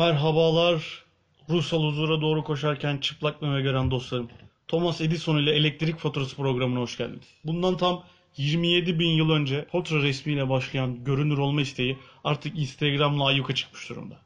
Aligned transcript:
Merhabalar. 0.00 1.04
Ruhsal 1.48 1.84
huzura 1.84 2.20
doğru 2.20 2.44
koşarken 2.44 2.98
çıplak 2.98 3.42
meme 3.42 3.60
gören 3.60 3.90
dostlarım. 3.90 4.28
Thomas 4.68 5.00
Edison 5.00 5.36
ile 5.36 5.50
elektrik 5.50 5.98
faturası 5.98 6.36
programına 6.36 6.80
hoş 6.80 6.96
geldiniz. 6.96 7.26
Bundan 7.44 7.76
tam 7.76 8.04
27 8.36 8.98
bin 8.98 9.08
yıl 9.08 9.30
önce 9.30 9.64
fatura 9.72 10.02
resmiyle 10.02 10.48
başlayan 10.48 11.04
görünür 11.04 11.38
olma 11.38 11.60
isteği 11.60 11.98
artık 12.24 12.58
Instagram'la 12.58 13.24
ayyuka 13.24 13.54
çıkmış 13.54 13.88
durumda. 13.88 14.18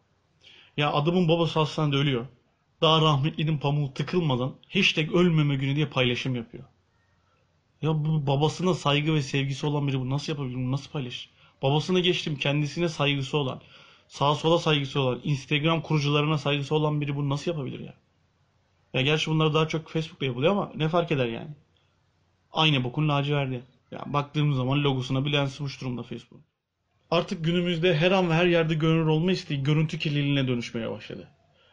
Ya 0.76 0.92
adamın 0.92 1.28
babası 1.28 1.58
hastanede 1.58 1.96
ölüyor. 1.96 2.26
Daha 2.80 3.00
rahmetlinin 3.00 3.58
pamuğu 3.58 3.94
tıkılmadan 3.94 4.54
hashtag 4.72 5.12
ölmeme 5.12 5.56
günü 5.56 5.76
diye 5.76 5.86
paylaşım 5.86 6.34
yapıyor. 6.36 6.64
Ya 7.82 8.04
bu 8.04 8.26
babasına 8.26 8.74
saygı 8.74 9.14
ve 9.14 9.22
sevgisi 9.22 9.66
olan 9.66 9.88
biri 9.88 10.00
bu 10.00 10.10
nasıl 10.10 10.32
yapabilir? 10.32 10.54
Bunu 10.54 10.72
nasıl 10.72 10.90
paylaşır? 10.90 11.30
Babasına 11.62 12.00
geçtim 12.00 12.36
kendisine 12.36 12.88
saygısı 12.88 13.36
olan, 13.36 13.60
sağa 14.14 14.34
sola 14.34 14.58
saygısı 14.58 15.00
olan, 15.00 15.20
Instagram 15.24 15.82
kurucularına 15.82 16.38
saygısı 16.38 16.74
olan 16.74 17.00
biri 17.00 17.16
bunu 17.16 17.28
nasıl 17.28 17.50
yapabilir 17.50 17.80
ya? 17.80 17.94
Ya 18.94 19.02
gerçi 19.02 19.30
bunlar 19.30 19.54
daha 19.54 19.68
çok 19.68 19.88
Facebook'ta 19.88 20.26
yapılıyor 20.26 20.52
ama 20.52 20.72
ne 20.76 20.88
fark 20.88 21.12
eder 21.12 21.26
yani? 21.26 21.50
Aynı 22.52 22.84
bokun 22.84 23.08
laciverdi. 23.08 23.62
Ya 23.90 24.02
baktığımız 24.06 24.56
zaman 24.56 24.84
logosuna 24.84 25.24
bile 25.24 25.36
yansımış 25.36 25.80
durumda 25.80 26.02
Facebook. 26.02 26.40
Artık 27.10 27.44
günümüzde 27.44 27.96
her 27.96 28.10
an 28.10 28.30
ve 28.30 28.34
her 28.34 28.46
yerde 28.46 28.74
görünür 28.74 29.06
olma 29.06 29.32
isteği 29.32 29.62
görüntü 29.62 29.98
kirliliğine 29.98 30.48
dönüşmeye 30.48 30.90
başladı. 30.90 31.28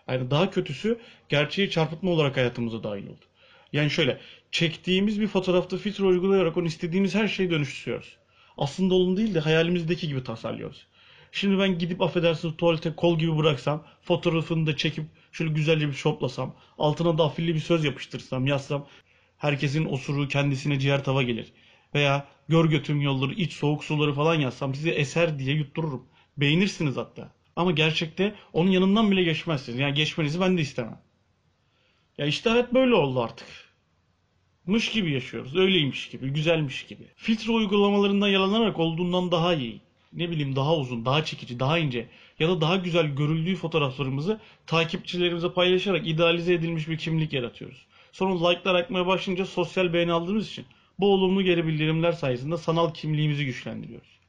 Yani 0.08 0.32
daha 0.32 0.50
kötüsü 0.50 1.00
gerçeği 1.30 1.70
çarpıtma 1.70 2.12
olarak 2.12 2.38
hayatımıza 2.38 2.84
dahil 2.84 3.08
oldu. 3.08 3.26
Yani 3.74 3.90
şöyle 3.90 4.20
çektiğimiz 4.52 5.22
bir 5.22 5.28
fotoğrafta 5.28 5.78
filtre 5.78 6.04
uygulayarak 6.04 6.58
onu 6.58 6.68
istediğimiz 6.68 7.16
her 7.16 7.28
şeyi 7.28 7.52
dönüştürüyoruz. 7.52 8.18
Aslında 8.58 8.96
onun 8.96 9.18
değil 9.18 9.34
de 9.34 9.40
hayalimizdeki 9.40 10.08
gibi 10.08 10.24
tasarlıyoruz. 10.24 10.88
Şimdi 11.32 11.60
ben 11.60 11.78
gidip 11.78 12.02
affedersiniz 12.02 12.58
tuvalete 12.58 12.96
kol 12.96 13.20
gibi 13.20 13.38
bıraksam, 13.38 13.86
fotoğrafını 14.02 14.66
da 14.68 14.78
çekip 14.78 15.06
şöyle 15.32 15.52
güzelce 15.52 15.88
bir 15.88 15.94
şoplasam, 15.94 16.56
altına 16.78 17.18
da 17.18 17.24
afilli 17.24 17.56
bir 17.56 17.60
söz 17.60 17.84
yapıştırsam, 17.86 18.48
yazsam, 18.48 18.88
herkesin 19.38 19.86
osuruğu 19.86 20.28
kendisine 20.28 20.80
ciğer 20.80 21.04
tava 21.04 21.24
gelir. 21.24 21.54
Veya 21.96 22.28
gör 22.48 22.66
götüm 22.66 23.02
yolları, 23.02 23.34
iç 23.34 23.54
soğuk 23.54 23.84
suları 23.84 24.14
falan 24.14 24.36
yazsam 24.36 24.76
size 24.76 24.90
eser 24.90 25.40
diye 25.40 25.56
yuttururum. 25.56 26.08
Beğenirsiniz 26.38 26.98
hatta. 26.98 27.34
Ama 27.56 27.72
gerçekte 27.72 28.36
onun 28.54 28.72
yanından 28.72 29.12
bile 29.12 29.24
geçmezsiniz. 29.24 29.80
Yani 29.80 29.94
geçmenizi 29.94 30.40
ben 30.40 30.58
de 30.58 30.62
istemem. 30.62 31.02
Ya 32.18 32.26
işte 32.26 32.50
hayat 32.50 32.74
böyle 32.74 32.94
oldu 32.94 33.22
artık. 33.22 33.48
Mış 34.66 34.92
gibi 34.92 35.12
yaşıyoruz. 35.12 35.56
Öyleymiş 35.56 36.10
gibi, 36.10 36.30
güzelmiş 36.30 36.86
gibi. 36.86 37.08
Filtre 37.16 37.52
uygulamalarından 37.52 38.28
yararlanarak 38.28 38.80
olduğundan 38.80 39.32
daha 39.32 39.54
iyi. 39.54 39.82
Ne 40.14 40.30
bileyim 40.32 40.56
daha 40.56 40.76
uzun, 40.76 41.06
daha 41.06 41.26
çekici, 41.26 41.60
daha 41.60 41.78
ince 41.78 42.10
ya 42.40 42.50
da 42.50 42.62
daha 42.62 42.76
güzel 42.76 43.08
görüldüğü 43.08 43.56
fotoğraflarımızı 43.56 44.40
takipçilerimize 44.68 45.54
paylaşarak 45.54 46.08
idealize 46.08 46.54
edilmiş 46.54 46.88
bir 46.88 46.98
kimlik 46.98 47.34
yaratıyoruz. 47.34 47.86
Sonra 48.12 48.50
like'lar 48.50 48.76
akmaya 48.76 49.08
başlayınca 49.08 49.46
sosyal 49.46 49.94
beğeni 49.94 50.12
aldığımız 50.12 50.48
için 50.48 50.66
bu 51.00 51.14
olumlu 51.14 51.44
geri 51.44 51.68
bildirimler 51.68 52.12
sayesinde 52.12 52.58
sanal 52.58 52.94
kimliğimizi 52.94 53.46
güçlendiriyoruz. 53.46 54.20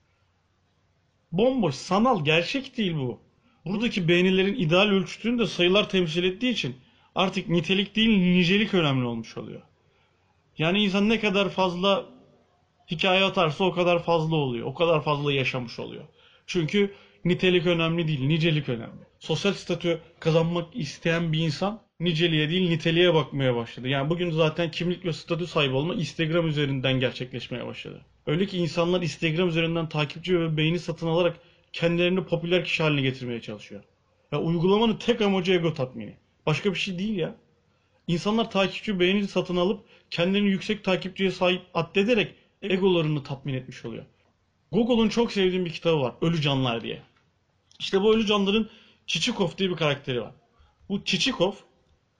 Bomboş, 1.32 1.74
sanal, 1.74 2.24
gerçek 2.24 2.76
değil 2.76 2.94
bu. 2.94 3.20
Buradaki 3.64 4.08
beğenilerin 4.08 4.54
ideal 4.54 4.88
ölçütünü 4.88 5.38
de 5.38 5.46
sayılar 5.46 5.88
temsil 5.88 6.24
ettiği 6.24 6.52
için 6.52 6.76
artık 7.14 7.48
nitelik 7.48 7.96
değil 7.96 8.18
nicelik 8.18 8.74
önemli 8.74 9.04
olmuş 9.04 9.36
oluyor. 9.36 9.62
Yani 10.58 10.84
insan 10.84 11.08
ne 11.08 11.20
kadar 11.20 11.48
fazla 11.48 12.06
hikaye 12.92 13.24
atarsa 13.24 13.64
o 13.64 13.72
kadar 13.72 14.02
fazla 14.02 14.36
oluyor. 14.36 14.66
O 14.66 14.74
kadar 14.74 15.04
fazla 15.04 15.32
yaşamış 15.32 15.78
oluyor. 15.78 16.04
Çünkü 16.46 16.94
nitelik 17.24 17.66
önemli 17.66 18.08
değil, 18.08 18.20
nicelik 18.26 18.68
önemli. 18.68 19.02
Sosyal 19.18 19.52
statü 19.52 20.00
kazanmak 20.20 20.76
isteyen 20.76 21.32
bir 21.32 21.38
insan 21.38 21.80
niceliğe 22.00 22.50
değil 22.50 22.68
niteliğe 22.70 23.14
bakmaya 23.14 23.56
başladı. 23.56 23.88
Yani 23.88 24.10
bugün 24.10 24.30
zaten 24.30 24.70
kimlik 24.70 25.04
ve 25.04 25.12
statü 25.12 25.46
sahibi 25.46 25.74
olma 25.74 25.94
Instagram 25.94 26.48
üzerinden 26.48 27.00
gerçekleşmeye 27.00 27.66
başladı. 27.66 28.00
Öyle 28.26 28.46
ki 28.46 28.58
insanlar 28.58 29.02
Instagram 29.02 29.48
üzerinden 29.48 29.88
takipçi 29.88 30.40
ve 30.40 30.56
beğeni 30.56 30.78
satın 30.78 31.06
alarak 31.06 31.36
kendilerini 31.72 32.24
popüler 32.24 32.64
kişi 32.64 32.82
haline 32.82 33.02
getirmeye 33.02 33.40
çalışıyor. 33.40 33.82
Ya 34.32 34.40
uygulamanın 34.40 34.96
tek 34.96 35.20
amacı 35.20 35.52
ego 35.52 35.74
tatmini. 35.74 36.16
Başka 36.46 36.70
bir 36.70 36.78
şey 36.78 36.98
değil 36.98 37.16
ya. 37.16 37.36
İnsanlar 38.08 38.50
takipçi 38.50 39.00
beğeni 39.00 39.28
satın 39.28 39.56
alıp 39.56 39.80
kendilerini 40.10 40.48
yüksek 40.48 40.84
takipçiye 40.84 41.30
sahip 41.30 41.62
addederek 41.74 42.34
egolarını 42.62 43.22
tatmin 43.22 43.54
etmiş 43.54 43.84
oluyor. 43.84 44.04
Google'un 44.72 45.08
çok 45.08 45.32
sevdiğim 45.32 45.64
bir 45.64 45.72
kitabı 45.72 46.00
var. 46.00 46.14
Ölü 46.20 46.40
Canlar 46.40 46.80
diye. 46.80 47.02
İşte 47.78 48.02
bu 48.02 48.14
ölü 48.14 48.26
canların 48.26 48.68
Çiçikov 49.06 49.48
diye 49.58 49.70
bir 49.70 49.76
karakteri 49.76 50.22
var. 50.22 50.32
Bu 50.88 51.04
Çiçikov 51.04 51.52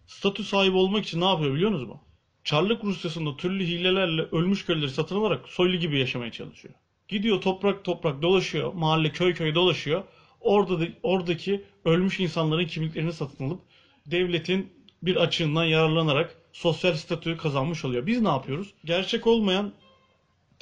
statü 0.06 0.44
sahibi 0.44 0.76
olmak 0.76 1.04
için 1.04 1.20
ne 1.20 1.24
yapıyor 1.24 1.54
biliyor 1.54 1.70
musunuz 1.70 1.88
mu? 1.88 2.00
Çarlık 2.44 2.84
Rusyası'nda 2.84 3.36
türlü 3.36 3.66
hilelerle 3.66 4.22
ölmüş 4.22 4.66
köyleri 4.66 4.90
satın 4.90 5.16
alarak 5.16 5.48
soylu 5.48 5.76
gibi 5.76 5.98
yaşamaya 5.98 6.32
çalışıyor. 6.32 6.74
Gidiyor 7.08 7.40
toprak 7.40 7.84
toprak 7.84 8.22
dolaşıyor, 8.22 8.72
mahalle 8.72 9.12
köy 9.12 9.34
köy 9.34 9.54
dolaşıyor. 9.54 10.04
Orada 10.40 10.80
da, 10.80 10.84
oradaki 11.02 11.64
ölmüş 11.84 12.20
insanların 12.20 12.66
kimliklerini 12.66 13.12
satın 13.12 13.46
alıp 13.48 13.60
devletin 14.06 14.72
bir 15.02 15.16
açığından 15.16 15.64
yararlanarak 15.64 16.36
sosyal 16.52 16.94
statüyü 16.94 17.36
kazanmış 17.36 17.84
oluyor. 17.84 18.06
Biz 18.06 18.20
ne 18.20 18.28
yapıyoruz? 18.28 18.74
Gerçek 18.84 19.26
olmayan 19.26 19.72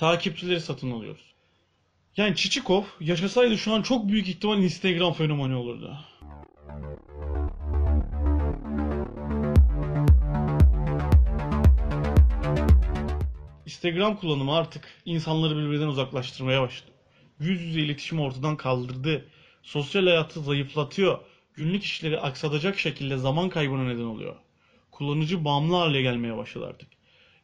takipçileri 0.00 0.60
satın 0.60 0.90
alıyoruz. 0.90 1.34
Yani 2.16 2.36
Çiçikov 2.36 2.84
yaşasaydı 3.00 3.58
şu 3.58 3.72
an 3.72 3.82
çok 3.82 4.08
büyük 4.08 4.28
ihtimal 4.28 4.58
Instagram 4.58 5.12
fenomeni 5.12 5.54
olurdu. 5.54 5.98
Instagram 13.66 14.16
kullanımı 14.16 14.56
artık 14.56 14.88
insanları 15.04 15.56
birbirinden 15.56 15.86
uzaklaştırmaya 15.86 16.62
başladı. 16.62 16.92
Yüz 17.40 17.60
yüze 17.60 17.80
iletişimi 17.80 18.22
ortadan 18.22 18.56
kaldırdı. 18.56 19.28
Sosyal 19.62 20.04
hayatı 20.04 20.40
zayıflatıyor. 20.40 21.18
Günlük 21.54 21.84
işleri 21.84 22.20
aksatacak 22.20 22.78
şekilde 22.78 23.16
zaman 23.16 23.48
kaybına 23.48 23.84
neden 23.84 24.04
oluyor. 24.04 24.36
Kullanıcı 24.90 25.44
bağımlı 25.44 25.76
hale 25.76 26.02
gelmeye 26.02 26.36
başladı 26.36 26.66
artık. 26.66 26.99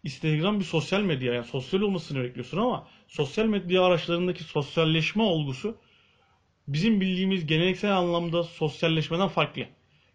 Instagram 0.06 0.60
bir 0.60 0.64
sosyal 0.64 1.00
medya 1.00 1.34
yani 1.34 1.44
sosyal 1.44 1.80
olmasını 1.80 2.22
bekliyorsun 2.22 2.58
ama 2.58 2.88
sosyal 3.08 3.46
medya 3.46 3.84
araçlarındaki 3.84 4.44
sosyalleşme 4.44 5.22
olgusu 5.22 5.76
bizim 6.68 7.00
bildiğimiz 7.00 7.46
geleneksel 7.46 7.96
anlamda 7.96 8.42
sosyalleşmeden 8.42 9.28
farklı. 9.28 9.62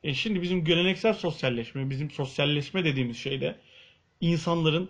E 0.04 0.14
şimdi 0.14 0.42
bizim 0.42 0.66
geleneksel 0.66 1.14
sosyalleşme, 1.14 1.90
bizim 1.90 2.12
sosyalleşme 2.12 2.86
dediğimiz 2.86 3.18
şeyde 3.18 3.56
insanların 4.22 4.90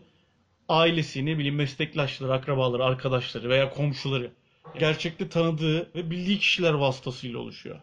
ailesi, 0.69 1.25
ne 1.25 1.38
bileyim 1.38 1.56
meslektaşları, 1.56 2.33
akrabaları, 2.33 2.85
arkadaşları 2.85 3.50
veya 3.50 3.69
komşuları 3.69 4.31
gerçekte 4.79 5.29
tanıdığı 5.29 5.95
ve 5.95 6.12
bildiği 6.12 6.39
kişiler 6.39 6.73
vasıtasıyla 6.73 7.39
oluşuyor. 7.39 7.79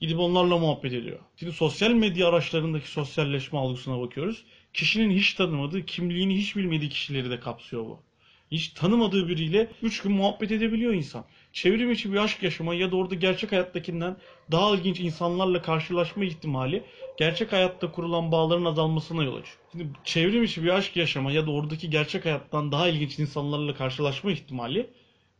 Gidip 0.00 0.18
onlarla 0.18 0.58
muhabbet 0.58 0.92
ediyor. 0.92 1.18
Şimdi 1.36 1.52
sosyal 1.52 1.90
medya 1.90 2.28
araçlarındaki 2.28 2.88
sosyalleşme 2.88 3.58
algısına 3.58 4.00
bakıyoruz. 4.00 4.44
Kişinin 4.72 5.10
hiç 5.10 5.34
tanımadığı, 5.34 5.86
kimliğini 5.86 6.36
hiç 6.36 6.56
bilmediği 6.56 6.88
kişileri 6.88 7.30
de 7.30 7.40
kapsıyor 7.40 7.84
bu. 7.84 8.02
Hiç 8.50 8.68
tanımadığı 8.68 9.28
biriyle 9.28 9.70
3 9.82 10.02
gün 10.02 10.12
muhabbet 10.12 10.50
edebiliyor 10.50 10.92
insan. 10.92 11.24
Çevrim 11.52 11.92
içi 11.92 12.12
bir 12.12 12.16
aşk 12.16 12.42
yaşama 12.42 12.74
ya 12.74 12.92
da 12.92 12.96
orada 12.96 13.14
gerçek 13.14 13.52
hayattakinden 13.52 14.16
daha 14.50 14.74
ilginç 14.74 15.00
insanlarla 15.00 15.62
karşılaşma 15.62 16.24
ihtimali 16.24 16.84
gerçek 17.18 17.52
hayatta 17.52 17.92
kurulan 17.92 18.32
bağların 18.32 18.64
azalmasına 18.64 19.24
yol 19.24 19.36
açıyor. 19.36 19.58
Şimdi 19.72 19.88
çevrim 20.04 20.44
içi 20.44 20.62
bir 20.62 20.68
aşk 20.68 20.96
yaşama 20.96 21.32
ya 21.32 21.46
da 21.46 21.50
oradaki 21.50 21.90
gerçek 21.90 22.24
hayattan 22.24 22.72
daha 22.72 22.88
ilginç 22.88 23.18
insanlarla 23.18 23.74
karşılaşma 23.74 24.30
ihtimali 24.30 24.90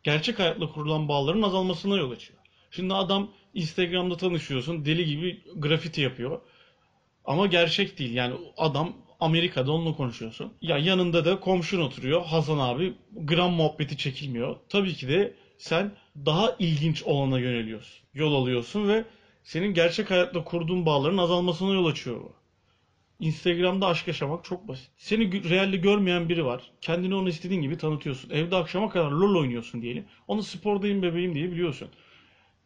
gerçek 0.03 0.38
hayatla 0.38 0.73
kurulan 0.73 1.08
bağların 1.08 1.43
azalmasına 1.43 1.97
yol 1.97 2.11
açıyor. 2.11 2.38
Şimdi 2.70 2.94
adam 2.94 3.31
Instagram'da 3.56 4.17
tanışıyorsun 4.17 4.85
deli 4.85 5.06
gibi 5.06 5.43
grafiti 5.56 6.00
yapıyor. 6.00 6.41
Ama 7.25 7.47
gerçek 7.47 7.99
değil. 7.99 8.14
Yani 8.14 8.35
adam 8.56 8.93
Amerika'da 9.20 9.73
onunla 9.73 9.97
konuşuyorsun. 9.97 10.53
Ya 10.61 10.79
yanında 10.79 11.25
da 11.25 11.41
komşun 11.41 11.81
oturuyor. 11.81 12.25
Hasan 12.25 12.58
abi 12.58 12.94
gram 13.12 13.53
muhabbeti 13.53 13.97
çekilmiyor. 13.97 14.56
Tabii 14.69 14.94
ki 14.94 15.08
de 15.08 15.35
sen 15.58 15.93
daha 16.26 16.56
ilginç 16.58 17.03
olana 17.03 17.38
yöneliyorsun. 17.38 18.06
Yol 18.14 18.35
alıyorsun 18.35 18.88
ve 18.88 19.05
senin 19.44 19.75
gerçek 19.75 20.11
hayatla 20.11 20.44
kurduğun 20.44 20.87
bağların 20.87 21.19
azalmasına 21.19 21.75
yol 21.75 21.87
açıyor 21.87 22.20
bu. 22.20 22.32
Instagram'da 23.20 23.87
aşk 23.87 24.08
yaşamak 24.08 24.44
çok 24.44 24.69
basit. 24.69 24.91
Seni 24.97 25.50
realde 25.50 25.76
görmeyen 25.76 26.29
biri 26.29 26.44
var. 26.44 26.70
Kendini 26.81 27.14
ona 27.14 27.29
istediğin 27.29 27.62
gibi 27.62 27.79
tanıtıyorsun. 27.79 28.31
Evde 28.31 28.56
akşama 28.56 28.88
kadar 28.88 29.11
LoL 29.11 29.41
oynuyorsun 29.41 29.82
diyelim. 29.82 30.05
Onu 30.29 30.43
spordayım 30.43 31.03
bebeğim 31.03 31.35
diye 31.35 31.50
biliyorsun. 31.50 31.88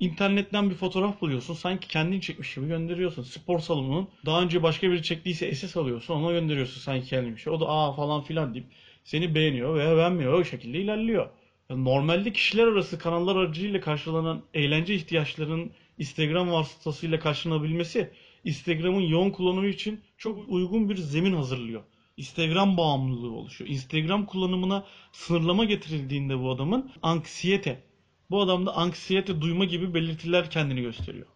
İnternetten 0.01 0.71
bir 0.71 0.75
fotoğraf 0.75 1.21
buluyorsun. 1.21 1.55
Sanki 1.55 1.89
kendin 1.89 2.21
çekmiş 2.21 2.55
gibi 2.55 2.67
gönderiyorsun. 2.67 3.23
Spor 3.23 3.59
salonunun 3.59 4.09
daha 4.27 4.43
önce 4.43 4.63
başka 4.63 4.91
biri 4.91 5.03
çektiyse 5.03 5.55
SS 5.55 5.77
alıyorsun. 5.77 6.15
Ona 6.15 6.33
gönderiyorsun 6.33 6.81
sanki 6.81 7.07
kendin 7.07 7.51
O 7.51 7.61
da 7.61 7.69
aa 7.69 7.93
falan 7.93 8.23
filan 8.23 8.55
deyip 8.55 8.67
seni 9.05 9.35
beğeniyor 9.35 9.75
veya 9.75 9.97
beğenmiyor. 9.97 10.33
O 10.33 10.45
şekilde 10.45 10.79
ilerliyor. 10.79 11.29
Yani 11.71 11.85
normalde 11.85 12.33
kişiler 12.33 12.67
arası 12.67 12.99
kanallar 12.99 13.37
aracılığıyla 13.37 13.81
karşılanan 13.81 14.43
eğlence 14.55 14.95
ihtiyaçlarının 14.95 15.71
Instagram 15.99 16.53
vasıtasıyla 16.53 17.21
karşılanabilmesi 17.21 18.11
Instagram'ın 18.45 19.01
yoğun 19.01 19.31
kullanımı 19.31 19.67
için 19.67 20.01
çok 20.19 20.49
uygun 20.49 20.89
bir 20.89 20.97
zemin 20.97 21.33
hazırlıyor. 21.33 21.83
Instagram 22.17 22.77
bağımlılığı 22.77 23.33
oluşuyor. 23.33 23.71
Instagram 23.71 24.27
kullanımına 24.27 24.87
sınırlama 25.13 25.65
getirildiğinde 25.65 26.39
bu 26.39 26.51
adamın 26.51 26.91
anksiyete, 27.03 27.83
bu 28.31 28.41
adamda 28.41 28.77
anksiyete 28.77 29.41
duyma 29.41 29.65
gibi 29.65 29.95
belirtiler 29.95 30.51
kendini 30.51 30.83
gösteriyor. 30.83 31.27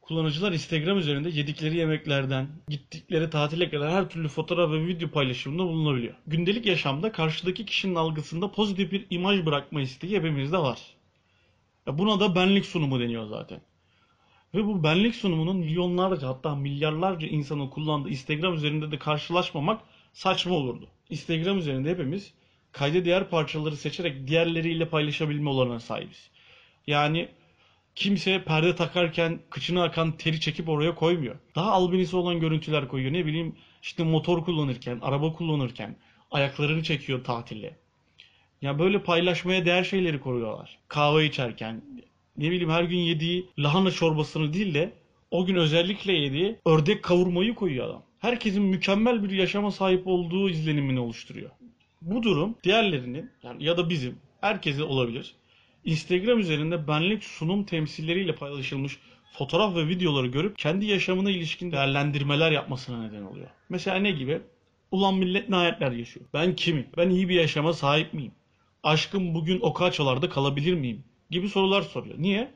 Kullanıcılar 0.00 0.52
Instagram 0.52 0.98
üzerinde 0.98 1.30
yedikleri 1.30 1.76
yemeklerden, 1.76 2.48
gittikleri 2.68 3.30
tatile 3.30 3.70
kadar 3.70 3.90
her 3.92 4.08
türlü 4.08 4.28
fotoğraf 4.28 4.70
ve 4.70 4.86
video 4.86 5.08
paylaşımında 5.08 5.62
bulunabiliyor. 5.62 6.14
Gündelik 6.26 6.66
yaşamda 6.66 7.12
karşıdaki 7.12 7.66
kişinin 7.66 7.94
algısında 7.94 8.52
pozitif 8.52 8.92
bir 8.92 9.06
imaj 9.10 9.46
bırakma 9.46 9.80
isteği 9.80 10.16
hepimizde 10.16 10.58
var. 10.58 10.78
Buna 11.86 12.20
da 12.20 12.34
benlik 12.34 12.66
sunumu 12.66 13.00
deniyor 13.00 13.26
zaten. 13.26 13.60
Ve 14.54 14.66
bu 14.66 14.84
benlik 14.84 15.14
sunumunun 15.14 15.56
milyonlarca 15.56 16.28
hatta 16.28 16.54
milyarlarca 16.54 17.26
insanın 17.28 17.68
kullandığı 17.68 18.08
Instagram 18.08 18.54
üzerinde 18.54 18.90
de 18.90 18.98
karşılaşmamak 18.98 19.80
saçma 20.12 20.54
olurdu. 20.54 20.88
Instagram 21.10 21.58
üzerinde 21.58 21.90
hepimiz 21.90 22.34
kayda 22.72 23.04
değer 23.04 23.30
parçaları 23.30 23.76
seçerek 23.76 24.26
diğerleriyle 24.26 24.88
paylaşabilme 24.88 25.50
olanına 25.50 25.80
sahibiz. 25.80 26.30
Yani 26.86 27.28
kimse 27.94 28.44
perde 28.44 28.74
takarken 28.76 29.40
kıçına 29.50 29.82
akan 29.82 30.12
teri 30.12 30.40
çekip 30.40 30.68
oraya 30.68 30.94
koymuyor. 30.94 31.36
Daha 31.54 31.72
albinisi 31.72 32.16
olan 32.16 32.40
görüntüler 32.40 32.88
koyuyor. 32.88 33.12
Ne 33.12 33.26
bileyim 33.26 33.56
işte 33.82 34.04
motor 34.04 34.44
kullanırken, 34.44 34.98
araba 35.02 35.32
kullanırken 35.32 35.96
ayaklarını 36.30 36.82
çekiyor 36.82 37.24
tatille. 37.24 37.76
Ya 38.62 38.78
böyle 38.78 39.02
paylaşmaya 39.02 39.64
değer 39.64 39.84
şeyleri 39.84 40.20
koruyorlar. 40.20 40.78
Kahve 40.88 41.26
içerken, 41.26 41.82
ne 42.36 42.50
bileyim 42.50 42.70
her 42.70 42.84
gün 42.84 42.98
yediği 42.98 43.46
lahana 43.58 43.90
çorbasını 43.90 44.52
değil 44.52 44.74
de 44.74 44.92
o 45.30 45.46
gün 45.46 45.56
özellikle 45.56 46.12
yediği 46.12 46.58
ördek 46.66 47.02
kavurmayı 47.02 47.54
koyuyor 47.54 47.86
adam. 47.86 48.02
Herkesin 48.18 48.62
mükemmel 48.62 49.24
bir 49.24 49.30
yaşama 49.30 49.70
sahip 49.70 50.06
olduğu 50.06 50.50
izlenimini 50.50 51.00
oluşturuyor. 51.00 51.50
Bu 52.06 52.22
durum 52.22 52.54
diğerlerinin 52.62 53.30
yani 53.42 53.64
ya 53.64 53.76
da 53.76 53.90
bizim 53.90 54.18
herkese 54.40 54.82
olabilir. 54.82 55.34
Instagram 55.84 56.38
üzerinde 56.38 56.88
benlik 56.88 57.24
sunum 57.24 57.64
temsilleriyle 57.64 58.34
paylaşılmış 58.34 58.98
fotoğraf 59.32 59.76
ve 59.76 59.88
videoları 59.88 60.26
görüp 60.26 60.58
kendi 60.58 60.86
yaşamına 60.86 61.30
ilişkin 61.30 61.72
değerlendirmeler 61.72 62.50
yapmasına 62.50 63.02
neden 63.02 63.22
oluyor. 63.22 63.48
Mesela 63.68 63.96
ne 63.96 64.10
gibi? 64.10 64.40
Ulan 64.90 65.14
millet 65.14 65.48
ne 65.48 65.56
hayatlar 65.56 65.92
yaşıyor? 65.92 66.26
Ben 66.34 66.56
kimim? 66.56 66.86
Ben 66.96 67.10
iyi 67.10 67.28
bir 67.28 67.34
yaşama 67.34 67.72
sahip 67.72 68.14
miyim? 68.14 68.32
Aşkım 68.82 69.34
bugün 69.34 69.60
o 69.60 69.72
kaçalarda 69.72 70.28
kalabilir 70.28 70.74
miyim? 70.74 71.04
Gibi 71.30 71.48
sorular 71.48 71.82
soruyor. 71.82 72.14
Niye? 72.18 72.50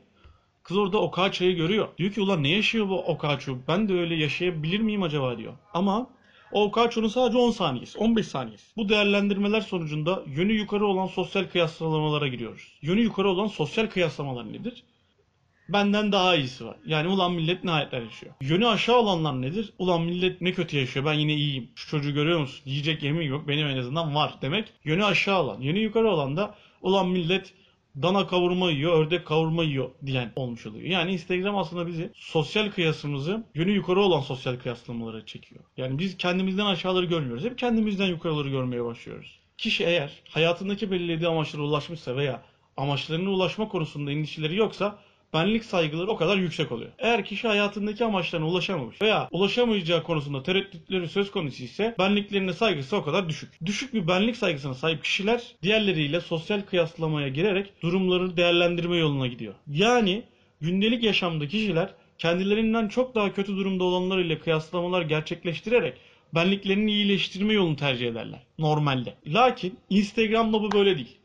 Kız 0.63 0.77
orada 0.77 0.97
Okaça'yı 1.01 1.55
görüyor. 1.55 1.87
Diyor 1.97 2.11
ki 2.11 2.21
ulan 2.21 2.43
ne 2.43 2.49
yaşıyor 2.49 2.89
bu 2.89 3.03
Okaço? 3.03 3.57
Ben 3.67 3.89
de 3.89 3.93
öyle 3.93 4.15
yaşayabilir 4.15 4.79
miyim 4.79 5.03
acaba 5.03 5.37
diyor. 5.37 5.53
Ama 5.73 6.09
o 6.51 6.63
Okaço'nun 6.63 7.07
sadece 7.07 7.37
10 7.37 7.51
saniyesi, 7.51 7.97
15 7.97 8.27
saniyesi. 8.27 8.75
Bu 8.77 8.89
değerlendirmeler 8.89 9.61
sonucunda 9.61 10.23
yönü 10.27 10.53
yukarı 10.53 10.85
olan 10.85 11.07
sosyal 11.07 11.43
kıyaslamalara 11.43 12.27
giriyoruz. 12.27 12.77
Yönü 12.81 13.01
yukarı 13.01 13.29
olan 13.29 13.47
sosyal 13.47 13.87
kıyaslamalar 13.87 14.53
nedir? 14.53 14.83
Benden 15.69 16.11
daha 16.11 16.35
iyisi 16.35 16.65
var. 16.65 16.77
Yani 16.85 17.07
ulan 17.07 17.31
millet 17.31 17.63
ne 17.63 17.71
hayatlar 17.71 18.01
yaşıyor. 18.01 18.33
Yönü 18.41 18.67
aşağı 18.67 18.95
olanlar 18.95 19.41
nedir? 19.41 19.73
Ulan 19.79 20.01
millet 20.01 20.41
ne 20.41 20.53
kötü 20.53 20.77
yaşıyor 20.77 21.05
ben 21.05 21.13
yine 21.13 21.33
iyiyim. 21.33 21.69
Şu 21.75 21.89
çocuğu 21.89 22.13
görüyor 22.13 22.39
musun? 22.39 22.61
Yiyecek 22.65 23.03
yemeği 23.03 23.29
yok 23.29 23.47
benim 23.47 23.67
en 23.67 23.77
azından 23.77 24.15
var 24.15 24.33
demek. 24.41 24.73
Yönü 24.83 25.05
aşağı 25.05 25.43
olan. 25.43 25.61
Yönü 25.61 25.79
yukarı 25.79 26.11
olan 26.11 26.37
da 26.37 26.55
ulan 26.81 27.07
millet 27.07 27.53
dana 28.01 28.27
kavurma 28.27 28.71
yiyor, 28.71 29.05
ördek 29.05 29.25
kavurma 29.25 29.63
yiyor 29.63 29.89
diyen 30.05 30.31
olmuş 30.35 30.65
oluyor. 30.65 30.85
Yani 30.85 31.11
Instagram 31.11 31.57
aslında 31.57 31.87
bizi 31.87 32.11
sosyal 32.15 32.71
kıyasımızı 32.71 33.43
yönü 33.55 33.71
yukarı 33.71 33.99
olan 33.99 34.21
sosyal 34.21 34.55
kıyaslamalara 34.55 35.25
çekiyor. 35.25 35.63
Yani 35.77 35.99
biz 35.99 36.17
kendimizden 36.17 36.65
aşağıları 36.65 37.05
görmüyoruz. 37.05 37.43
Hep 37.43 37.57
kendimizden 37.57 38.07
yukarıları 38.07 38.49
görmeye 38.49 38.83
başlıyoruz. 38.83 39.39
Kişi 39.57 39.83
eğer 39.83 40.11
hayatındaki 40.29 40.91
belirlediği 40.91 41.29
amaçlara 41.29 41.61
ulaşmışsa 41.61 42.15
veya 42.15 42.43
amaçlarına 42.77 43.29
ulaşma 43.29 43.67
konusunda 43.67 44.11
endişeleri 44.11 44.55
yoksa 44.55 44.99
benlik 45.33 45.65
saygıları 45.65 46.07
o 46.07 46.17
kadar 46.17 46.37
yüksek 46.37 46.71
oluyor. 46.71 46.91
Eğer 46.99 47.25
kişi 47.25 47.47
hayatındaki 47.47 48.05
amaçlarına 48.05 48.47
ulaşamamış 48.47 49.01
veya 49.01 49.27
ulaşamayacağı 49.31 50.03
konusunda 50.03 50.43
tereddütleri 50.43 51.07
söz 51.07 51.31
konusu 51.31 51.63
ise 51.63 51.95
benliklerine 51.99 52.53
saygısı 52.53 52.97
o 52.97 53.03
kadar 53.03 53.29
düşük. 53.29 53.65
Düşük 53.65 53.93
bir 53.93 54.07
benlik 54.07 54.37
saygısına 54.37 54.73
sahip 54.73 55.03
kişiler 55.03 55.55
diğerleriyle 55.63 56.21
sosyal 56.21 56.61
kıyaslamaya 56.61 57.27
girerek 57.27 57.81
durumları 57.81 58.37
değerlendirme 58.37 58.97
yoluna 58.97 59.27
gidiyor. 59.27 59.53
Yani 59.67 60.23
gündelik 60.61 61.03
yaşamda 61.03 61.47
kişiler 61.47 61.89
kendilerinden 62.17 62.87
çok 62.87 63.15
daha 63.15 63.33
kötü 63.33 63.57
durumda 63.57 63.83
olanlar 63.83 64.17
ile 64.17 64.39
kıyaslamalar 64.39 65.01
gerçekleştirerek 65.01 65.93
benliklerini 66.35 66.91
iyileştirme 66.91 67.53
yolunu 67.53 67.75
tercih 67.75 68.07
ederler 68.07 68.39
normalde. 68.59 69.13
Lakin 69.27 69.77
Instagram'da 69.89 70.61
bu 70.61 70.71
böyle 70.71 70.95
değil. 70.95 71.16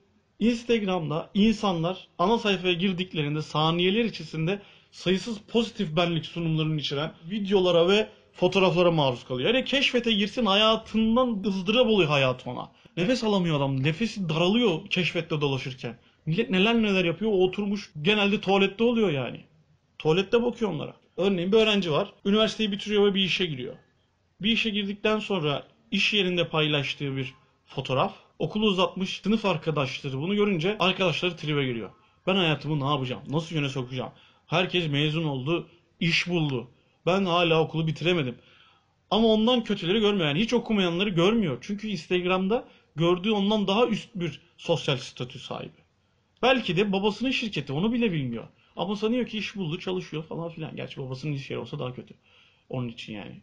Instagram'da 0.43 1.31
insanlar 1.35 2.09
ana 2.19 2.39
sayfaya 2.39 2.73
girdiklerinde 2.73 3.43
saniyeler 3.43 4.05
içerisinde 4.05 4.62
sayısız 4.91 5.39
pozitif 5.39 5.97
benlik 5.97 6.27
sunumlarını 6.27 6.81
içeren 6.81 7.12
videolara 7.31 7.89
ve 7.89 8.09
fotoğraflara 8.33 8.91
maruz 8.91 9.25
kalıyor. 9.25 9.55
Yani 9.55 9.65
keşfete 9.65 10.12
girsin 10.12 10.47
hayatından 10.47 11.44
ızdırap 11.47 11.87
oluyor 11.87 12.09
hayat 12.09 12.47
ona. 12.47 12.73
Nefes 12.97 13.25
alamıyor 13.25 13.56
adam. 13.56 13.83
Nefesi 13.83 14.29
daralıyor 14.29 14.87
keşfette 14.91 15.41
dolaşırken. 15.41 15.99
Millet 16.27 16.50
neler 16.50 16.75
neler 16.75 17.05
yapıyor. 17.05 17.31
O 17.31 17.44
oturmuş 17.44 17.91
genelde 18.03 18.41
tuvalette 18.41 18.85
oluyor 18.85 19.11
yani. 19.11 19.41
Tuvalette 19.99 20.43
bakıyor 20.43 20.71
onlara. 20.71 20.94
Örneğin 21.17 21.53
bir 21.53 21.56
öğrenci 21.56 21.93
var. 21.93 22.12
Üniversiteyi 22.25 22.73
bitiriyor 22.73 23.06
ve 23.06 23.15
bir 23.15 23.25
işe 23.25 23.47
giriyor. 23.47 23.75
Bir 24.41 24.50
işe 24.50 24.71
girdikten 24.71 25.19
sonra 25.19 25.67
iş 25.91 26.12
yerinde 26.12 26.49
paylaştığı 26.49 27.17
bir 27.17 27.35
fotoğraf 27.67 28.12
okulu 28.43 28.67
uzatmış 28.67 29.21
sınıf 29.25 29.44
arkadaşları 29.44 30.19
bunu 30.19 30.35
görünce 30.35 30.77
arkadaşları 30.79 31.37
tribe 31.37 31.65
giriyor. 31.65 31.91
Ben 32.27 32.35
hayatımı 32.35 32.81
ne 32.81 32.91
yapacağım? 32.91 33.23
Nasıl 33.29 33.55
yöne 33.55 33.69
sokacağım? 33.69 34.12
Herkes 34.47 34.91
mezun 34.91 35.25
oldu, 35.25 35.69
iş 36.00 36.29
buldu. 36.29 36.69
Ben 37.06 37.25
hala 37.25 37.61
okulu 37.61 37.87
bitiremedim. 37.87 38.39
Ama 39.11 39.29
ondan 39.29 39.65
kötüleri 39.65 40.00
görmüyor. 40.00 40.29
Yani 40.29 40.41
hiç 40.41 40.53
okumayanları 40.53 41.09
görmüyor. 41.09 41.59
Çünkü 41.61 41.89
Instagram'da 41.89 42.69
gördüğü 42.96 43.31
ondan 43.31 43.67
daha 43.67 43.87
üst 43.87 44.08
bir 44.15 44.41
sosyal 44.56 44.96
statü 44.96 45.39
sahibi. 45.39 45.82
Belki 46.43 46.77
de 46.77 46.93
babasının 46.93 47.31
şirketi 47.31 47.72
onu 47.72 47.93
bile 47.93 48.13
bilmiyor. 48.13 48.44
Ama 48.77 48.96
sanıyor 48.96 49.27
ki 49.27 49.39
iş 49.39 49.56
buldu, 49.56 49.79
çalışıyor 49.79 50.22
falan 50.22 50.49
filan. 50.49 50.77
Gerçi 50.77 51.01
babasının 51.01 51.32
iş 51.32 51.51
yeri 51.51 51.61
olsa 51.61 51.79
daha 51.79 51.94
kötü. 51.94 52.15
Onun 52.69 52.89
için 52.89 53.13
yani. 53.13 53.43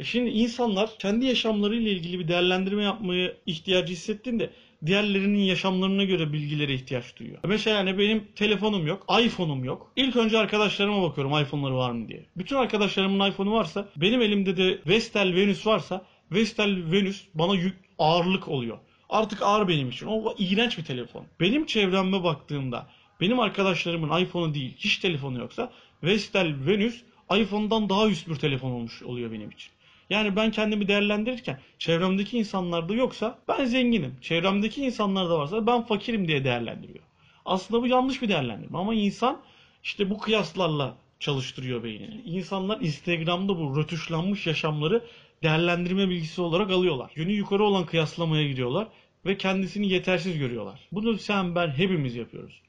E 0.00 0.04
şimdi 0.04 0.30
insanlar 0.30 0.90
kendi 0.98 1.26
yaşamlarıyla 1.26 1.90
ilgili 1.90 2.18
bir 2.18 2.28
değerlendirme 2.28 2.82
yapmaya 2.82 3.32
ihtiyacı 3.46 3.92
hissettiğinde 3.92 4.50
diğerlerinin 4.86 5.38
yaşamlarına 5.38 6.04
göre 6.04 6.32
bilgilere 6.32 6.74
ihtiyaç 6.74 7.16
duyuyor. 7.16 7.38
Mesela 7.44 7.78
hani 7.78 7.98
benim 7.98 8.24
telefonum 8.34 8.86
yok, 8.86 9.06
iPhone'um 9.20 9.64
yok. 9.64 9.92
İlk 9.96 10.16
önce 10.16 10.38
arkadaşlarıma 10.38 11.02
bakıyorum 11.02 11.38
iPhone'ları 11.42 11.76
var 11.76 11.90
mı 11.90 12.08
diye. 12.08 12.26
Bütün 12.36 12.56
arkadaşlarımın 12.56 13.30
iPhone'u 13.30 13.52
varsa, 13.52 13.88
benim 13.96 14.22
elimde 14.22 14.56
de 14.56 14.78
Vestel 14.86 15.34
Venus 15.34 15.66
varsa, 15.66 16.04
Vestel 16.32 16.92
Venus 16.92 17.22
bana 17.34 17.54
yük, 17.54 17.76
ağırlık 17.98 18.48
oluyor. 18.48 18.78
Artık 19.08 19.42
ağır 19.42 19.68
benim 19.68 19.88
için. 19.88 20.06
O 20.06 20.34
iğrenç 20.38 20.78
bir 20.78 20.84
telefon. 20.84 21.24
Benim 21.40 21.66
çevreme 21.66 22.24
baktığımda 22.24 22.86
benim 23.20 23.40
arkadaşlarımın 23.40 24.20
iPhone'u 24.22 24.54
değil, 24.54 24.74
hiç 24.78 24.98
telefonu 24.98 25.38
yoksa 25.38 25.72
Vestel 26.02 26.54
Venus 26.66 27.02
iPhone'dan 27.36 27.88
daha 27.88 28.08
üst 28.08 28.28
bir 28.28 28.34
telefon 28.34 28.70
olmuş 28.70 29.02
oluyor 29.02 29.32
benim 29.32 29.50
için. 29.50 29.75
Yani 30.10 30.36
ben 30.36 30.50
kendimi 30.50 30.88
değerlendirirken 30.88 31.60
çevremdeki 31.78 32.38
insanlarda 32.38 32.94
yoksa 32.94 33.38
ben 33.48 33.64
zenginim. 33.64 34.16
Çevremdeki 34.20 34.82
insanlarda 34.84 35.38
varsa 35.38 35.66
ben 35.66 35.82
fakirim 35.82 36.28
diye 36.28 36.44
değerlendiriyor. 36.44 37.04
Aslında 37.44 37.82
bu 37.82 37.86
yanlış 37.86 38.22
bir 38.22 38.28
değerlendirme 38.28 38.78
ama 38.78 38.94
insan 38.94 39.40
işte 39.82 40.10
bu 40.10 40.18
kıyaslarla 40.18 40.96
çalıştırıyor 41.20 41.82
beynini. 41.82 42.22
İnsanlar 42.24 42.80
Instagram'da 42.80 43.58
bu 43.58 43.76
rötuşlanmış 43.76 44.46
yaşamları 44.46 45.04
değerlendirme 45.42 46.08
bilgisi 46.08 46.40
olarak 46.40 46.70
alıyorlar. 46.70 47.10
Yönü 47.14 47.32
yukarı 47.32 47.64
olan 47.64 47.86
kıyaslamaya 47.86 48.48
gidiyorlar 48.48 48.88
ve 49.26 49.38
kendisini 49.38 49.88
yetersiz 49.88 50.38
görüyorlar. 50.38 50.80
Bunu 50.92 51.18
sen 51.18 51.54
ben 51.54 51.68
hepimiz 51.68 52.16
yapıyoruz. 52.16 52.62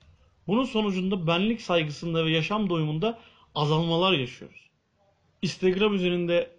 Bunun 0.48 0.64
sonucunda 0.64 1.28
benlik 1.28 1.62
saygısında 1.62 2.26
ve 2.26 2.32
yaşam 2.32 2.70
doyumunda 2.70 3.20
azalmalar 3.56 4.14
yaşıyoruz. 4.14 4.70
Instagram 5.42 5.96
üzerinde 5.96 6.57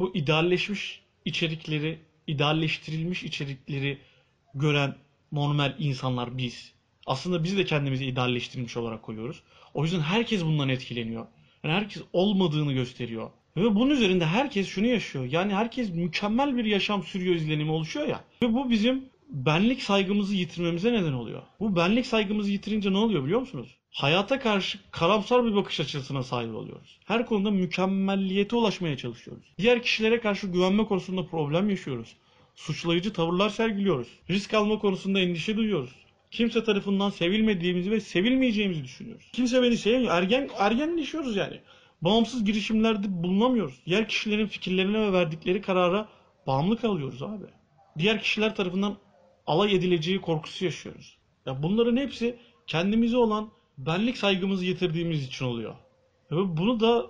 bu 0.00 0.10
idealleşmiş 0.14 1.00
içerikleri, 1.24 1.98
idealleştirilmiş 2.26 3.22
içerikleri 3.22 3.98
gören 4.54 4.94
normal 5.32 5.74
insanlar 5.78 6.38
biz. 6.38 6.72
Aslında 7.06 7.44
biz 7.44 7.56
de 7.56 7.64
kendimizi 7.64 8.06
idealleştirilmiş 8.06 8.76
olarak 8.76 9.02
koyuyoruz. 9.02 9.42
O 9.74 9.84
yüzden 9.84 10.00
herkes 10.00 10.44
bundan 10.44 10.68
etkileniyor. 10.68 11.26
Yani 11.64 11.74
herkes 11.74 12.02
olmadığını 12.12 12.72
gösteriyor. 12.72 13.30
Ve 13.56 13.74
bunun 13.74 13.90
üzerinde 13.90 14.26
herkes 14.26 14.68
şunu 14.68 14.86
yaşıyor. 14.86 15.24
Yani 15.24 15.54
herkes 15.54 15.90
mükemmel 15.90 16.56
bir 16.56 16.64
yaşam 16.64 17.02
sürüyor 17.02 17.34
izlenimi 17.34 17.70
oluşuyor 17.70 18.08
ya. 18.08 18.24
Ve 18.42 18.52
bu 18.54 18.70
bizim 18.70 19.04
benlik 19.28 19.82
saygımızı 19.82 20.34
yitirmemize 20.34 20.92
neden 20.92 21.12
oluyor. 21.12 21.42
Bu 21.60 21.76
benlik 21.76 22.06
saygımızı 22.06 22.50
yitirince 22.50 22.92
ne 22.92 22.96
oluyor 22.96 23.24
biliyor 23.24 23.40
musunuz? 23.40 23.79
Hayata 23.90 24.38
karşı 24.38 24.78
karamsar 24.90 25.44
bir 25.44 25.54
bakış 25.54 25.80
açısına 25.80 26.22
sahip 26.22 26.54
oluyoruz. 26.54 26.98
Her 27.04 27.26
konuda 27.26 27.50
mükemmelliyete 27.50 28.56
ulaşmaya 28.56 28.96
çalışıyoruz. 28.96 29.44
Diğer 29.58 29.82
kişilere 29.82 30.20
karşı 30.20 30.46
güvenme 30.46 30.84
konusunda 30.84 31.26
problem 31.26 31.70
yaşıyoruz. 31.70 32.16
Suçlayıcı 32.54 33.12
tavırlar 33.12 33.50
sergiliyoruz. 33.50 34.08
Risk 34.30 34.54
alma 34.54 34.78
konusunda 34.78 35.20
endişe 35.20 35.56
duyuyoruz. 35.56 35.90
Kimse 36.30 36.64
tarafından 36.64 37.10
sevilmediğimizi 37.10 37.90
ve 37.90 38.00
sevilmeyeceğimizi 38.00 38.84
düşünüyoruz. 38.84 39.30
Kimse 39.32 39.62
beni 39.62 39.76
sevmiyor. 39.76 40.14
Ergen, 40.14 40.50
ergenleşiyoruz 40.58 41.36
yani. 41.36 41.60
Bağımsız 42.02 42.44
girişimlerde 42.44 43.22
bulunamıyoruz. 43.22 43.74
Diğer 43.86 44.08
kişilerin 44.08 44.46
fikirlerine 44.46 45.00
ve 45.00 45.12
verdikleri 45.12 45.60
karara 45.60 46.08
bağımlı 46.46 46.80
kalıyoruz 46.80 47.22
abi. 47.22 47.46
Diğer 47.98 48.22
kişiler 48.22 48.54
tarafından 48.54 48.96
alay 49.46 49.74
edileceği 49.74 50.20
korkusu 50.20 50.64
yaşıyoruz. 50.64 51.16
Ya 51.46 51.62
bunların 51.62 51.96
hepsi 51.96 52.36
kendimize 52.66 53.16
olan 53.16 53.50
benlik 53.86 54.18
saygımızı 54.18 54.64
yitirdiğimiz 54.64 55.24
için 55.24 55.44
oluyor. 55.44 55.74
Ve 56.30 56.56
bunu 56.56 56.80
da 56.80 57.06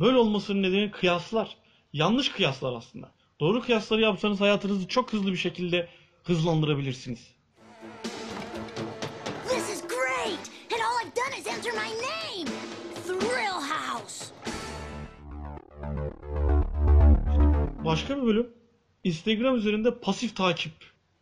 böyle 0.00 0.16
olmasının 0.16 0.62
nedeni 0.62 0.90
kıyaslar. 0.90 1.56
Yanlış 1.92 2.28
kıyaslar 2.28 2.72
aslında. 2.72 3.12
Doğru 3.40 3.60
kıyasları 3.62 4.00
yapsanız 4.00 4.40
hayatınızı 4.40 4.88
çok 4.88 5.12
hızlı 5.12 5.32
bir 5.32 5.36
şekilde 5.36 5.88
hızlandırabilirsiniz. 6.24 7.34
This 9.48 9.70
is 9.70 9.82
great! 9.88 10.50
And 10.72 10.80
all 10.80 11.06
I've 11.06 11.16
done 11.16 11.40
is 11.40 11.46
enter 11.46 11.72
my 11.72 11.90
name! 11.90 12.50
Thrill 13.06 13.70
House! 13.70 14.34
Başka 17.84 18.16
bir 18.16 18.22
bölüm. 18.22 18.50
Instagram 19.04 19.56
üzerinde 19.56 19.98
pasif 19.98 20.36
takip. 20.36 20.72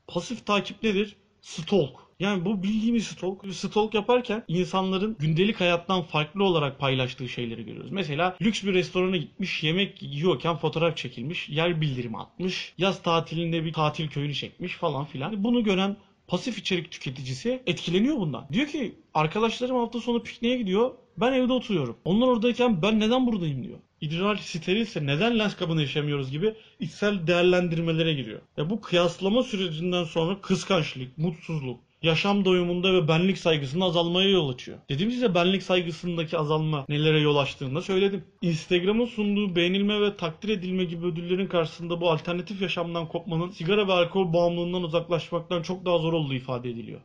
Pasif 0.07 0.47
takip 0.47 0.83
nedir? 0.83 1.17
Stalk. 1.43 2.10
Yani 2.21 2.45
bu 2.45 2.63
bildiğimiz 2.63 3.07
stalk. 3.07 3.55
Stalk 3.55 3.95
yaparken 3.95 4.45
insanların 4.49 5.17
gündelik 5.19 5.61
hayattan 5.61 6.03
farklı 6.03 6.45
olarak 6.45 6.79
paylaştığı 6.79 7.29
şeyleri 7.29 7.65
görüyoruz. 7.65 7.91
Mesela 7.91 8.37
lüks 8.43 8.65
bir 8.65 8.75
restorana 8.75 9.17
gitmiş, 9.17 9.63
yemek 9.63 10.03
yiyorken 10.03 10.57
fotoğraf 10.57 10.97
çekilmiş, 10.97 11.49
yer 11.49 11.81
bildirimi 11.81 12.19
atmış, 12.19 12.75
yaz 12.79 13.03
tatilinde 13.03 13.65
bir 13.65 13.73
tatil 13.73 14.09
köyünü 14.09 14.35
çekmiş 14.35 14.77
falan 14.77 15.05
filan. 15.05 15.45
Bunu 15.45 15.65
gören 15.65 15.97
pasif 16.29 16.59
içerik 16.59 16.91
tüketicisi 16.91 17.63
etkileniyor 17.67 18.17
bundan. 18.17 18.47
Diyor 18.53 18.67
ki 18.67 18.95
arkadaşlarım 19.15 19.77
hafta 19.77 20.01
sonu 20.01 20.23
pikniğe 20.23 20.57
gidiyor. 20.59 20.91
Ben 21.17 21.33
evde 21.33 21.53
oturuyorum. 21.53 21.97
Onlar 22.05 22.27
oradayken 22.27 22.83
ben 22.83 23.01
neden 23.01 23.27
buradayım 23.27 23.65
diyor. 23.65 23.79
İdrar 24.01 24.37
sterilse 24.37 25.07
neden 25.07 25.39
lens 25.39 25.57
kabını 25.57 25.81
yaşamıyoruz 25.81 26.31
gibi 26.31 26.55
içsel 26.81 27.27
değerlendirmelere 27.27 28.15
giriyor. 28.15 28.41
Ya 28.57 28.71
bu 28.71 28.81
kıyaslama 28.81 29.43
sürecinden 29.43 30.05
sonra 30.05 30.41
kıskançlık, 30.41 31.19
mutsuzluk, 31.19 31.81
yaşam 32.03 32.45
doyumunda 32.45 32.93
ve 32.93 33.09
benlik 33.09 33.39
saygısının 33.39 33.85
azalmaya 33.85 34.29
yol 34.31 34.49
açıyor. 34.49 34.79
Dediğim 34.89 35.11
size 35.11 35.35
benlik 35.35 35.63
saygısındaki 35.63 36.39
azalma 36.39 36.85
nelere 36.89 37.21
yol 37.21 37.37
açtığını 37.37 37.75
da 37.75 37.83
söyledim. 37.83 38.25
Instagram'ın 38.43 39.07
sunduğu 39.07 39.57
beğenilme 39.57 40.01
ve 40.01 40.17
takdir 40.17 40.49
edilme 40.49 40.85
gibi 40.85 41.07
ödüllerin 41.07 41.47
karşısında 41.47 42.01
bu 42.01 42.11
alternatif 42.11 42.63
yaşamdan 42.63 43.09
kopmanın 43.09 43.51
sigara 43.51 43.89
ve 43.89 43.93
alkol 43.93 44.33
bağımlılığından 44.33 44.83
uzaklaşmaktan 44.83 45.63
çok 45.63 45.85
daha 45.85 45.99
zor 45.99 46.13
olduğu 46.13 46.35
ifade 46.35 46.71
ediliyor. 46.71 47.01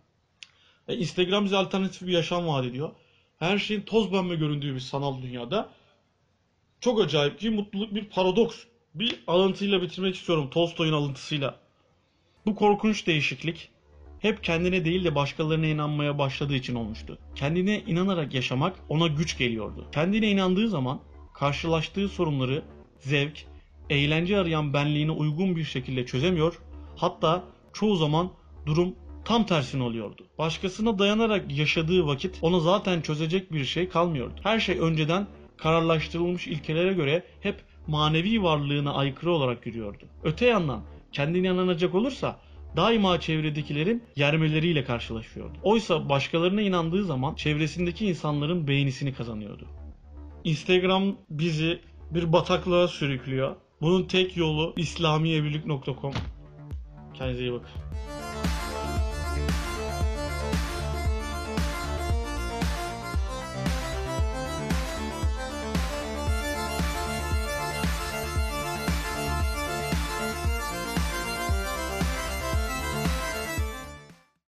E, 0.87 0.95
Instagram 0.97 1.45
bize 1.45 1.57
alternatif 1.57 2.07
bir 2.07 2.13
yaşam 2.13 2.47
vaat 2.47 2.65
ediyor. 2.65 2.91
Her 3.39 3.57
şeyin 3.57 3.81
toz 3.81 4.09
pembe 4.09 4.35
göründüğü 4.35 4.75
bir 4.75 4.79
sanal 4.79 5.21
dünyada 5.21 5.69
çok 6.79 7.01
acayip 7.01 7.39
ki 7.39 7.49
mutluluk 7.49 7.95
bir 7.95 8.05
paradoks. 8.05 8.63
Bir 8.95 9.23
alıntıyla 9.27 9.81
bitirmek 9.81 10.15
istiyorum 10.15 10.49
Tolstoy'un 10.51 10.93
alıntısıyla. 10.93 11.59
Bu 12.45 12.55
korkunç 12.55 13.07
değişiklik 13.07 13.69
hep 14.19 14.43
kendine 14.43 14.85
değil 14.85 15.03
de 15.03 15.15
başkalarına 15.15 15.65
inanmaya 15.65 16.17
başladığı 16.17 16.55
için 16.55 16.75
olmuştu. 16.75 17.17
Kendine 17.35 17.79
inanarak 17.79 18.33
yaşamak 18.33 18.75
ona 18.89 19.07
güç 19.07 19.37
geliyordu. 19.37 19.87
Kendine 19.91 20.31
inandığı 20.31 20.69
zaman 20.69 20.99
karşılaştığı 21.33 22.09
sorunları 22.09 22.63
zevk, 22.99 23.45
eğlence 23.89 24.37
arayan 24.37 24.73
benliğine 24.73 25.11
uygun 25.11 25.55
bir 25.55 25.63
şekilde 25.63 26.05
çözemiyor. 26.05 26.59
Hatta 26.95 27.43
çoğu 27.73 27.95
zaman 27.95 28.31
durum 28.65 28.95
tam 29.25 29.45
tersine 29.45 29.83
oluyordu. 29.83 30.23
Başkasına 30.37 30.99
dayanarak 30.99 31.57
yaşadığı 31.57 32.05
vakit 32.05 32.39
ona 32.41 32.59
zaten 32.59 33.01
çözecek 33.01 33.53
bir 33.53 33.65
şey 33.65 33.89
kalmıyordu. 33.89 34.33
Her 34.43 34.59
şey 34.59 34.79
önceden 34.79 35.27
kararlaştırılmış 35.57 36.47
ilkelere 36.47 36.93
göre 36.93 37.23
hep 37.41 37.61
manevi 37.87 38.43
varlığına 38.43 38.93
aykırı 38.93 39.31
olarak 39.31 39.65
yürüyordu. 39.65 40.03
Öte 40.23 40.45
yandan 40.45 40.83
kendine 41.11 41.47
inanacak 41.47 41.95
olursa 41.95 42.39
daima 42.77 43.19
çevredekilerin 43.19 44.03
yermeleriyle 44.15 44.83
karşılaşıyordu. 44.83 45.57
Oysa 45.63 46.09
başkalarına 46.09 46.61
inandığı 46.61 47.05
zaman 47.05 47.35
çevresindeki 47.35 48.05
insanların 48.05 48.67
beğenisini 48.67 49.13
kazanıyordu. 49.13 49.67
Instagram 50.43 51.15
bizi 51.29 51.79
bir 52.11 52.33
bataklığa 52.33 52.87
sürüklüyor. 52.87 53.55
Bunun 53.81 54.03
tek 54.03 54.37
yolu 54.37 54.73
İslamiyebirlik.com. 54.77 56.13
Kendinize 57.13 57.43
iyi 57.43 57.53
bakın. 57.53 57.69